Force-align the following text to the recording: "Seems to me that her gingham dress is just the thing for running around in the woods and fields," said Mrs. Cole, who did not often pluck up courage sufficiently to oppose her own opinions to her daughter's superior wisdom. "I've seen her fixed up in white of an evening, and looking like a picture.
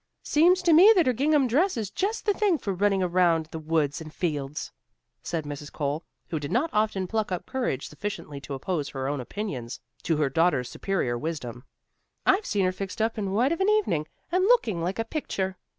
"Seems 0.23 0.63
to 0.63 0.73
me 0.73 0.91
that 0.95 1.05
her 1.05 1.13
gingham 1.13 1.47
dress 1.47 1.77
is 1.77 1.91
just 1.91 2.25
the 2.25 2.33
thing 2.33 2.57
for 2.57 2.73
running 2.73 3.03
around 3.03 3.41
in 3.41 3.47
the 3.51 3.59
woods 3.59 4.01
and 4.01 4.11
fields," 4.11 4.71
said 5.21 5.43
Mrs. 5.45 5.71
Cole, 5.71 6.03
who 6.29 6.39
did 6.39 6.51
not 6.51 6.71
often 6.73 7.05
pluck 7.05 7.31
up 7.31 7.45
courage 7.45 7.87
sufficiently 7.87 8.41
to 8.41 8.55
oppose 8.55 8.89
her 8.89 9.07
own 9.07 9.21
opinions 9.21 9.79
to 10.01 10.17
her 10.17 10.27
daughter's 10.27 10.69
superior 10.71 11.19
wisdom. 11.19 11.65
"I've 12.25 12.47
seen 12.47 12.65
her 12.65 12.71
fixed 12.71 12.99
up 12.99 13.19
in 13.19 13.29
white 13.31 13.51
of 13.51 13.61
an 13.61 13.69
evening, 13.69 14.07
and 14.31 14.43
looking 14.45 14.81
like 14.81 14.97
a 14.97 15.05
picture. 15.05 15.59